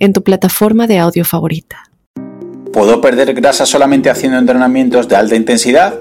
[0.00, 1.84] en tu plataforma de audio favorita.
[2.72, 6.00] ¿Puedo perder grasa solamente haciendo entrenamientos de alta intensidad?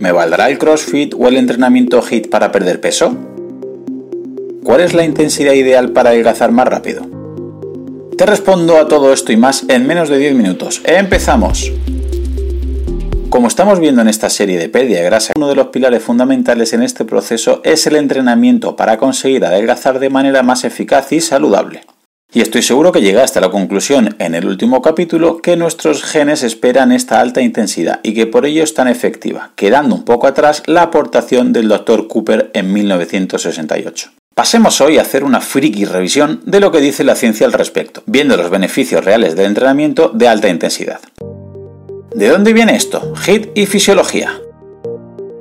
[0.00, 3.16] ¿Me valdrá el CrossFit o el entrenamiento HIIT para perder peso?
[4.64, 7.02] ¿Cuál es la intensidad ideal para adelgazar más rápido?
[8.16, 10.80] Te respondo a todo esto y más en menos de 10 minutos.
[10.84, 11.70] ¡Empezamos!
[13.28, 16.72] Como estamos viendo en esta serie de pérdida de grasa, uno de los pilares fundamentales
[16.72, 21.82] en este proceso es el entrenamiento para conseguir adelgazar de manera más eficaz y saludable.
[22.32, 26.42] Y estoy seguro que llegaste a la conclusión en el último capítulo que nuestros genes
[26.42, 30.62] esperan esta alta intensidad y que por ello es tan efectiva, quedando un poco atrás
[30.66, 32.08] la aportación del Dr.
[32.08, 34.10] Cooper en 1968.
[34.34, 38.02] Pasemos hoy a hacer una friki revisión de lo que dice la ciencia al respecto,
[38.04, 41.00] viendo los beneficios reales del entrenamiento de alta intensidad.
[42.14, 43.14] ¿De dónde viene esto?
[43.26, 44.40] HIT y fisiología.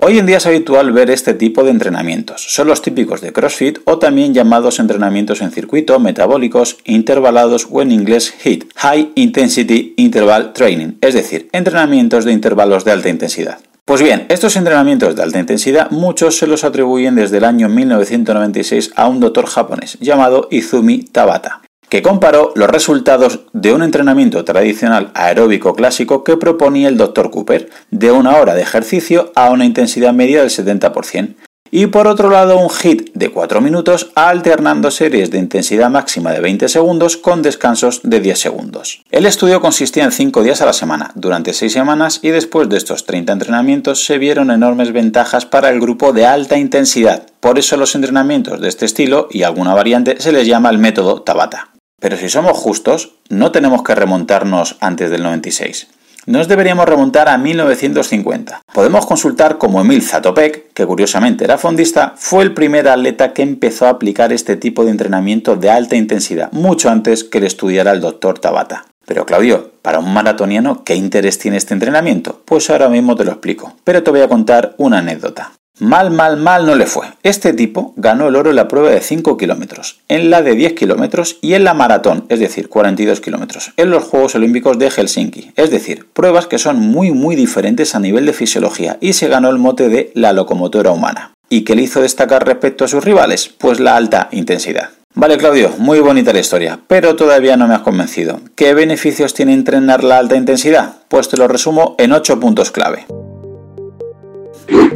[0.07, 2.45] Hoy en día es habitual ver este tipo de entrenamientos.
[2.47, 7.91] Son los típicos de CrossFit o también llamados entrenamientos en circuito, metabólicos, intervalados o en
[7.91, 13.57] inglés HIIT, High Intensity Interval Training, es decir, entrenamientos de intervalos de alta intensidad.
[13.83, 18.91] Pues bien, estos entrenamientos de alta intensidad muchos se los atribuyen desde el año 1996
[18.95, 25.11] a un doctor japonés llamado Izumi Tabata que comparó los resultados de un entrenamiento tradicional
[25.13, 27.31] aeróbico clásico que proponía el Dr.
[27.31, 31.35] Cooper, de una hora de ejercicio a una intensidad media del 70%,
[31.71, 36.39] y por otro lado un HIT de 4 minutos alternando series de intensidad máxima de
[36.39, 39.03] 20 segundos con descansos de 10 segundos.
[39.11, 42.77] El estudio consistía en 5 días a la semana, durante 6 semanas y después de
[42.77, 47.25] estos 30 entrenamientos se vieron enormes ventajas para el grupo de alta intensidad.
[47.39, 51.23] Por eso los entrenamientos de este estilo y alguna variante se les llama el método
[51.23, 51.74] Tabata.
[52.05, 55.87] Pero si somos justos, no tenemos que remontarnos antes del 96.
[56.27, 58.61] Nos deberíamos remontar a 1950.
[58.71, 63.87] Podemos consultar como Emil Zatopek, que curiosamente era fondista, fue el primer atleta que empezó
[63.87, 68.01] a aplicar este tipo de entrenamiento de alta intensidad, mucho antes que le estudiara el
[68.01, 68.85] doctor Tabata.
[69.07, 72.39] Pero Claudio, para un maratoniano, ¿qué interés tiene este entrenamiento?
[72.45, 75.53] Pues ahora mismo te lo explico, pero te voy a contar una anécdota.
[75.79, 77.07] Mal, mal, mal no le fue.
[77.21, 80.71] Este tipo ganó el oro en la prueba de 5 kilómetros, en la de 10
[80.71, 85.51] kilómetros y en la maratón, es decir, 42 kilómetros, en los Juegos Olímpicos de Helsinki.
[85.57, 89.49] Es decir, pruebas que son muy, muy diferentes a nivel de fisiología y se ganó
[89.49, 91.33] el mote de la locomotora humana.
[91.49, 93.49] ¿Y qué le hizo destacar respecto a sus rivales?
[93.49, 94.91] Pues la alta intensidad.
[95.13, 98.39] Vale, Claudio, muy bonita la historia, pero todavía no me has convencido.
[98.55, 100.93] ¿Qué beneficios tiene entrenar la alta intensidad?
[101.09, 103.05] Pues te lo resumo en 8 puntos clave.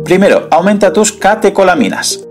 [0.04, 2.26] Primero, aumenta tus catecolaminas.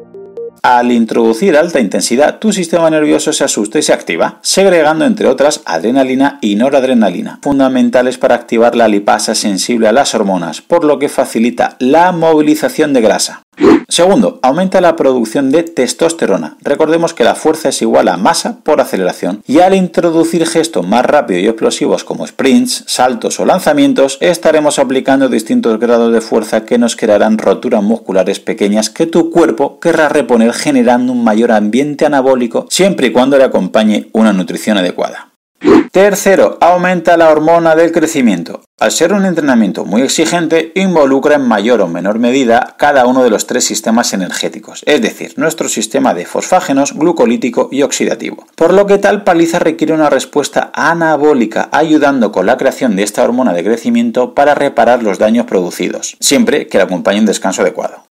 [0.62, 5.62] Al introducir alta intensidad, tu sistema nervioso se asusta y se activa, segregando entre otras
[5.64, 11.08] adrenalina y noradrenalina, fundamentales para activar la lipasa sensible a las hormonas, por lo que
[11.08, 13.42] facilita la movilización de grasa.
[13.98, 16.56] Segundo, aumenta la producción de testosterona.
[16.60, 21.04] Recordemos que la fuerza es igual a masa por aceleración y al introducir gestos más
[21.04, 26.78] rápidos y explosivos como sprints, saltos o lanzamientos, estaremos aplicando distintos grados de fuerza que
[26.78, 32.66] nos crearán roturas musculares pequeñas que tu cuerpo querrá reponer generando un mayor ambiente anabólico
[32.68, 35.32] siempre y cuando le acompañe una nutrición adecuada.
[35.98, 38.62] Tercero, aumenta la hormona del crecimiento.
[38.78, 43.30] Al ser un entrenamiento muy exigente, involucra en mayor o menor medida cada uno de
[43.30, 48.46] los tres sistemas energéticos, es decir, nuestro sistema de fosfágenos, glucolítico y oxidativo.
[48.54, 53.24] Por lo que tal paliza requiere una respuesta anabólica, ayudando con la creación de esta
[53.24, 58.07] hormona de crecimiento para reparar los daños producidos, siempre que le acompañe un descanso adecuado.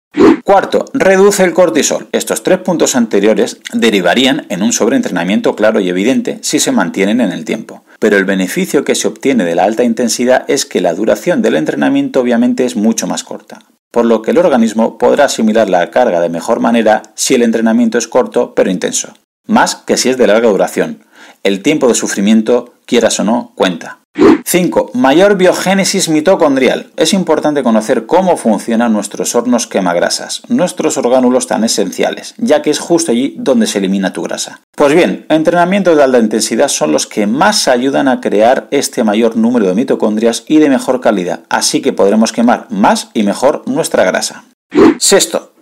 [0.46, 2.08] Cuarto, reduce el cortisol.
[2.12, 7.32] Estos tres puntos anteriores derivarían en un sobreentrenamiento claro y evidente si se mantienen en
[7.32, 7.84] el tiempo.
[7.98, 11.56] Pero el beneficio que se obtiene de la alta intensidad es que la duración del
[11.56, 16.22] entrenamiento obviamente es mucho más corta, por lo que el organismo podrá asimilar la carga
[16.22, 19.16] de mejor manera si el entrenamiento es corto pero intenso,
[19.48, 21.00] más que si es de larga duración.
[21.42, 23.98] El tiempo de sufrimiento, quieras o no, cuenta.
[24.46, 24.92] 5.
[24.94, 26.92] Mayor biogénesis mitocondrial.
[26.96, 32.80] Es importante conocer cómo funcionan nuestros hornos quemagrasas, nuestros orgánulos tan esenciales, ya que es
[32.80, 34.62] justo allí donde se elimina tu grasa.
[34.76, 39.36] Pues bien, entrenamientos de alta intensidad son los que más ayudan a crear este mayor
[39.36, 44.04] número de mitocondrias y de mejor calidad, así que podremos quemar más y mejor nuestra
[44.04, 44.46] grasa.
[45.00, 45.55] Sexto,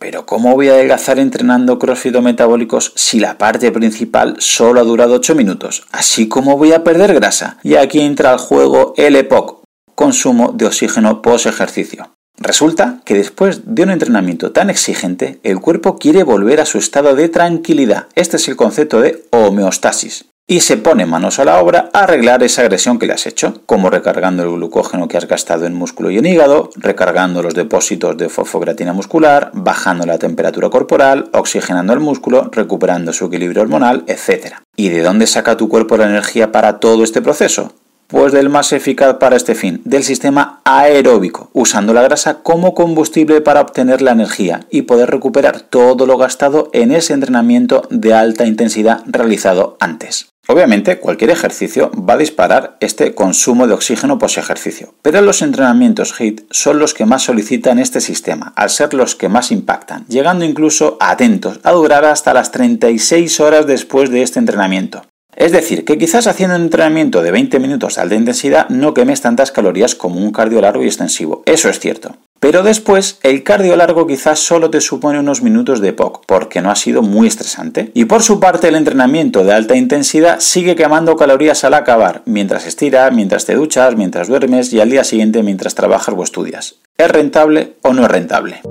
[0.00, 4.84] Pero ¿cómo voy a adelgazar entrenando crossfit o metabólicos si la parte principal solo ha
[4.84, 5.84] durado 8 minutos?
[5.92, 7.58] Así como voy a perder grasa.
[7.62, 9.62] Y aquí entra al juego el EPOC,
[9.94, 12.14] consumo de oxígeno post ejercicio.
[12.38, 17.14] Resulta que después de un entrenamiento tan exigente, el cuerpo quiere volver a su estado
[17.14, 18.08] de tranquilidad.
[18.14, 22.42] Este es el concepto de homeostasis y se pone manos a la obra a arreglar
[22.42, 26.10] esa agresión que le has hecho, como recargando el glucógeno que has gastado en músculo
[26.10, 32.00] y en hígado, recargando los depósitos de fosfocreatina muscular, bajando la temperatura corporal, oxigenando el
[32.00, 34.56] músculo, recuperando su equilibrio hormonal, etc.
[34.74, 37.72] ¿Y de dónde saca tu cuerpo la energía para todo este proceso?
[38.08, 43.40] Pues del más eficaz para este fin, del sistema aeróbico, usando la grasa como combustible
[43.40, 48.46] para obtener la energía y poder recuperar todo lo gastado en ese entrenamiento de alta
[48.46, 50.29] intensidad realizado antes.
[50.48, 56.12] Obviamente, cualquier ejercicio va a disparar este consumo de oxígeno post ejercicio, pero los entrenamientos
[56.18, 60.44] HIIT son los que más solicitan este sistema, al ser los que más impactan, llegando
[60.44, 65.02] incluso, atentos, a durar hasta las 36 horas después de este entrenamiento.
[65.36, 69.20] Es decir, que quizás haciendo un entrenamiento de 20 minutos de alta intensidad no quemes
[69.20, 72.16] tantas calorías como un cardio largo y extensivo, eso es cierto.
[72.40, 76.70] Pero después, el cardio largo quizás solo te supone unos minutos de POC, porque no
[76.70, 77.90] ha sido muy estresante.
[77.92, 82.66] Y por su parte, el entrenamiento de alta intensidad sigue quemando calorías al acabar, mientras
[82.66, 86.76] estiras, mientras te duchas, mientras duermes y al día siguiente mientras trabajas o estudias.
[86.96, 88.62] ¿Es rentable o no es rentable?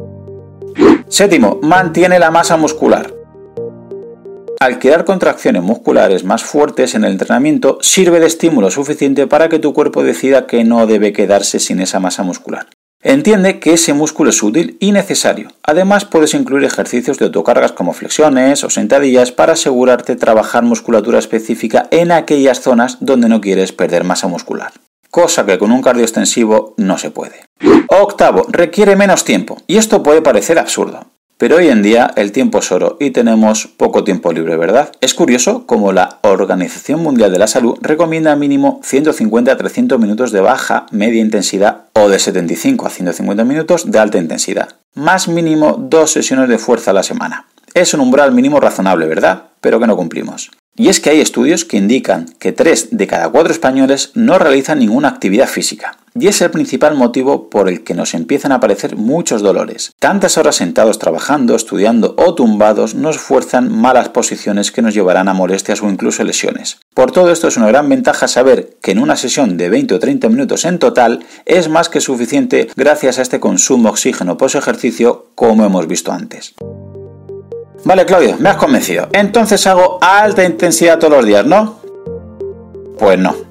[1.07, 3.13] Séptimo, mantiene la masa muscular.
[4.59, 9.59] Al crear contracciones musculares más fuertes en el entrenamiento, sirve de estímulo suficiente para que
[9.59, 12.65] tu cuerpo decida que no debe quedarse sin esa masa muscular.
[13.01, 15.53] Entiende que ese músculo es útil y necesario.
[15.63, 21.87] Además, puedes incluir ejercicios de autocargas como flexiones o sentadillas para asegurarte trabajar musculatura específica
[21.91, 24.73] en aquellas zonas donde no quieres perder masa muscular.
[25.09, 27.45] Cosa que con un cardio extensivo no se puede.
[27.87, 29.61] Octavo, requiere menos tiempo.
[29.65, 31.07] Y esto puede parecer absurdo.
[31.39, 34.91] Pero hoy en día el tiempo es oro y tenemos poco tiempo libre, ¿verdad?
[34.99, 40.33] Es curioso como la Organización Mundial de la Salud recomienda mínimo 150 a 300 minutos
[40.33, 44.67] de baja, media intensidad o de 75 a 150 minutos de alta intensidad.
[44.95, 47.45] Más mínimo dos sesiones de fuerza a la semana.
[47.73, 49.43] Es un umbral mínimo razonable, ¿verdad?
[49.61, 50.51] Pero que no cumplimos.
[50.75, 54.79] Y es que hay estudios que indican que 3 de cada 4 españoles no realizan
[54.79, 55.98] ninguna actividad física.
[56.15, 59.93] Y es el principal motivo por el que nos empiezan a aparecer muchos dolores.
[59.99, 65.33] Tantas horas sentados trabajando, estudiando o tumbados nos fuerzan malas posiciones que nos llevarán a
[65.33, 66.79] molestias o incluso lesiones.
[66.93, 69.99] Por todo esto es una gran ventaja saber que en una sesión de 20 o
[69.99, 74.55] 30 minutos en total es más que suficiente gracias a este consumo de oxígeno post
[74.55, 76.53] ejercicio como hemos visto antes.
[77.85, 79.07] Vale, Claudio, me has convencido.
[79.13, 81.79] Entonces hago alta intensidad todos los días, ¿no?
[82.97, 83.48] Pues no.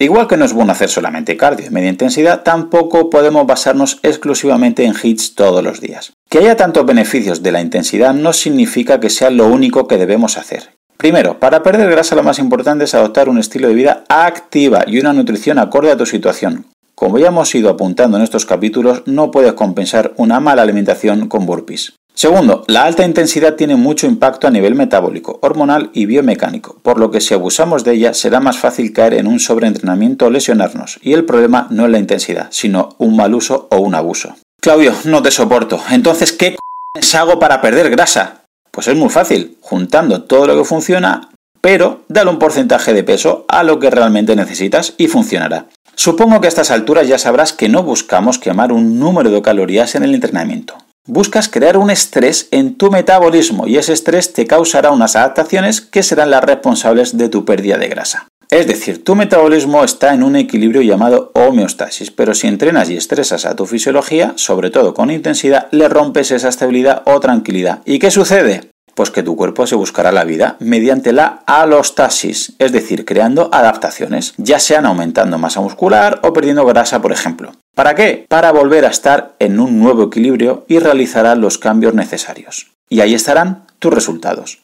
[0.00, 4.84] Igual que no es bueno hacer solamente cardio y media intensidad, tampoco podemos basarnos exclusivamente
[4.84, 6.12] en hits todos los días.
[6.30, 10.38] Que haya tantos beneficios de la intensidad no significa que sea lo único que debemos
[10.38, 10.70] hacer.
[10.96, 15.00] Primero, para perder grasa lo más importante es adoptar un estilo de vida activa y
[15.00, 16.66] una nutrición acorde a tu situación.
[16.94, 21.46] Como ya hemos ido apuntando en estos capítulos, no puedes compensar una mala alimentación con
[21.46, 21.94] burpees.
[22.20, 27.12] Segundo, la alta intensidad tiene mucho impacto a nivel metabólico, hormonal y biomecánico, por lo
[27.12, 31.12] que si abusamos de ella será más fácil caer en un sobreentrenamiento o lesionarnos, y
[31.12, 34.34] el problema no es la intensidad, sino un mal uso o un abuso.
[34.60, 35.80] Claudio, no te soporto.
[35.92, 36.56] Entonces, ¿qué
[37.00, 38.42] c hago para perder grasa?
[38.72, 41.30] Pues es muy fácil, juntando todo lo que funciona,
[41.60, 45.66] pero dale un porcentaje de peso a lo que realmente necesitas y funcionará.
[45.94, 49.94] Supongo que a estas alturas ya sabrás que no buscamos quemar un número de calorías
[49.94, 50.74] en el entrenamiento
[51.08, 56.02] buscas crear un estrés en tu metabolismo y ese estrés te causará unas adaptaciones que
[56.02, 58.28] serán las responsables de tu pérdida de grasa.
[58.50, 63.44] Es decir, tu metabolismo está en un equilibrio llamado homeostasis, pero si entrenas y estresas
[63.44, 67.80] a tu fisiología, sobre todo con intensidad, le rompes esa estabilidad o tranquilidad.
[67.84, 68.70] ¿Y qué sucede?
[68.94, 74.34] Pues que tu cuerpo se buscará la vida mediante la alostasis, es decir, creando adaptaciones,
[74.38, 77.52] ya sean aumentando masa muscular o perdiendo grasa, por ejemplo.
[77.78, 78.26] ¿Para qué?
[78.28, 82.72] Para volver a estar en un nuevo equilibrio y realizará los cambios necesarios.
[82.88, 84.58] Y ahí estarán tus resultados.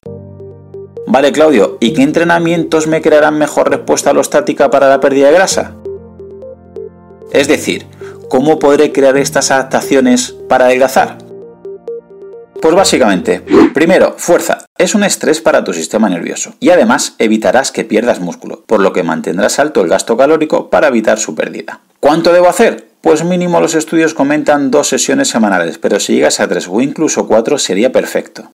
[1.06, 5.76] Vale, Claudio, ¿y qué entrenamientos me crearán mejor respuesta alostática para la pérdida de grasa?
[7.30, 7.87] Es decir,
[8.28, 11.18] ¿cómo podré crear estas adaptaciones para adelgazar?
[12.61, 13.44] Pues básicamente,
[13.75, 14.66] primero, fuerza.
[14.76, 18.92] Es un estrés para tu sistema nervioso y además evitarás que pierdas músculo, por lo
[18.92, 21.80] que mantendrás alto el gasto calórico para evitar su pérdida.
[22.00, 22.84] ¿Cuánto debo hacer?
[23.04, 27.28] Pues mínimo los estudios comentan dos sesiones semanales, pero si llegas a tres o incluso
[27.28, 28.50] cuatro sería perfecto.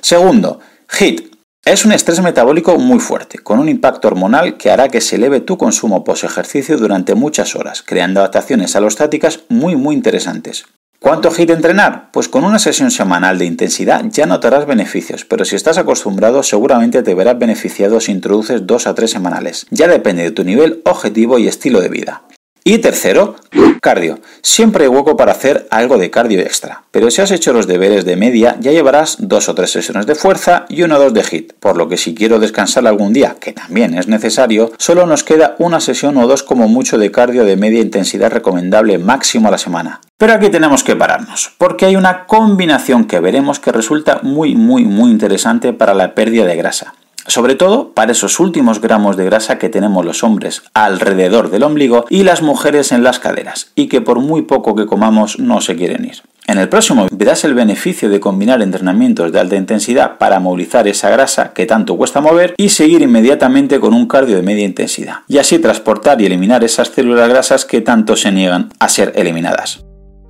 [0.00, 0.58] Segundo,
[0.98, 1.32] HIT.
[1.64, 5.38] Es un estrés metabólico muy fuerte, con un impacto hormonal que hará que se eleve
[5.38, 10.64] tu consumo post ejercicio durante muchas horas, creando adaptaciones alostáticas muy muy interesantes.
[10.98, 12.10] ¿Cuánto HIT entrenar?
[12.10, 17.04] Pues con una sesión semanal de intensidad ya notarás beneficios, pero si estás acostumbrado seguramente
[17.04, 19.68] te verás beneficiado si introduces dos a tres semanales.
[19.70, 22.22] Ya depende de tu nivel, objetivo y estilo de vida.
[22.64, 23.34] Y tercero,
[23.80, 24.20] cardio.
[24.40, 28.04] Siempre hay hueco para hacer algo de cardio extra, pero si has hecho los deberes
[28.04, 31.24] de media ya llevarás dos o tres sesiones de fuerza y uno o dos de
[31.24, 35.24] hit, por lo que si quiero descansar algún día, que también es necesario, solo nos
[35.24, 39.50] queda una sesión o dos como mucho de cardio de media intensidad recomendable máximo a
[39.50, 40.00] la semana.
[40.16, 44.84] Pero aquí tenemos que pararnos, porque hay una combinación que veremos que resulta muy muy
[44.84, 46.94] muy interesante para la pérdida de grasa
[47.26, 52.04] sobre todo para esos últimos gramos de grasa que tenemos los hombres alrededor del ombligo
[52.08, 55.76] y las mujeres en las caderas, y que por muy poco que comamos no se
[55.76, 56.22] quieren ir.
[56.46, 61.08] En el próximo verás el beneficio de combinar entrenamientos de alta intensidad para movilizar esa
[61.08, 65.38] grasa que tanto cuesta mover y seguir inmediatamente con un cardio de media intensidad, y
[65.38, 69.84] así transportar y eliminar esas células grasas que tanto se niegan a ser eliminadas.